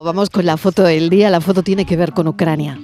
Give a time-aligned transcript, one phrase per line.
[0.00, 1.28] Vamos con la foto del día.
[1.28, 2.78] La foto tiene que ver con Ucrania.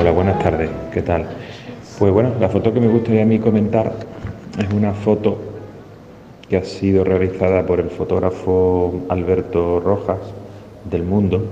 [0.00, 0.68] Hola, buenas tardes.
[0.92, 1.28] ¿Qué tal?
[1.96, 3.92] Pues bueno, la foto que me gustaría a mí comentar
[4.58, 5.38] es una foto
[6.48, 10.18] que ha sido realizada por el fotógrafo Alberto Rojas
[10.90, 11.46] del Mundo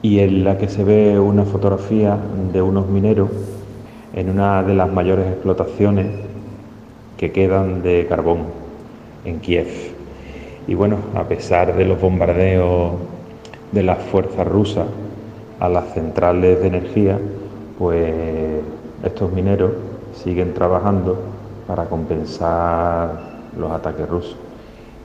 [0.00, 2.16] y en la que se ve una fotografía
[2.54, 3.28] de unos mineros
[4.14, 6.06] en una de las mayores explotaciones
[7.18, 8.44] que quedan de carbón
[9.24, 9.66] en Kiev.
[10.66, 12.92] Y bueno, a pesar de los bombardeos
[13.72, 14.86] de las fuerzas rusas
[15.60, 17.18] a las centrales de energía,
[17.78, 18.62] pues
[19.02, 19.72] estos mineros
[20.14, 21.18] siguen trabajando
[21.66, 23.20] para compensar
[23.58, 24.36] los ataques rusos.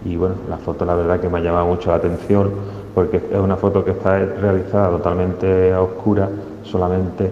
[0.06, 2.52] Y bueno, la foto la verdad que me ha llamado mucho la atención
[2.94, 6.30] porque es una foto que está realizada totalmente a oscura,
[6.64, 7.32] solamente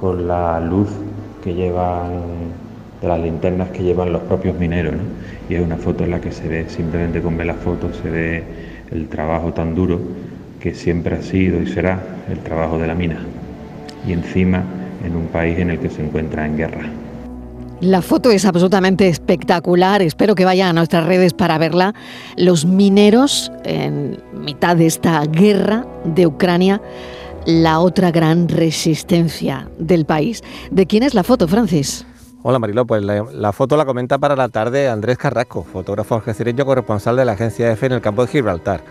[0.00, 0.88] con la luz
[1.42, 2.63] que llevan
[3.06, 4.94] las linternas que llevan los propios mineros.
[5.48, 8.10] Y es una foto en la que se ve, simplemente con ver la foto, se
[8.10, 8.42] ve
[8.90, 10.00] el trabajo tan duro
[10.60, 13.18] que siempre ha sido y será el trabajo de la mina.
[14.06, 14.64] Y encima
[15.04, 16.90] en un país en el que se encuentra en guerra.
[17.80, 21.94] La foto es absolutamente espectacular, espero que vayan a nuestras redes para verla.
[22.36, 26.80] Los mineros en mitad de esta guerra de Ucrania,
[27.44, 30.42] la otra gran resistencia del país.
[30.70, 32.06] ¿De quién es la foto, Francis?
[32.46, 37.16] Hola Mariló, pues la, foto la comenta para la tarde Andrés Carrasco, fotógrafo algecireño corresponsal
[37.16, 38.82] de la agencia EFE en el campo de Gibraltar.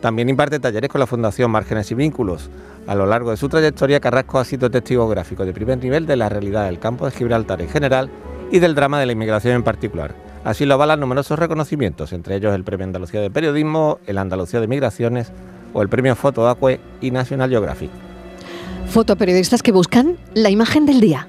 [0.00, 2.50] También imparte talleres con la Fundación Márgenes y Vínculos.
[2.88, 6.16] A lo largo de su trayectoria, Carrasco ha sido testigo gráfico de primer nivel de
[6.16, 8.10] la realidad del campo de Gibraltar en general
[8.50, 10.12] y del drama de la inmigración en particular.
[10.42, 14.66] Así lo avalan numerosos reconocimientos, entre ellos el Premio Andalucía de Periodismo, el Andalucía de
[14.66, 15.30] Migraciones
[15.74, 17.90] o el Premio Foto Acue y National Geographic.
[18.88, 21.28] Fotoperiodistas que buscan la imagen del día.